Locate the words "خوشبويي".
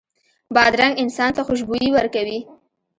1.47-1.89